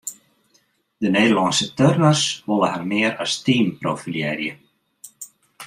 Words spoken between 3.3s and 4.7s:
team profilearje.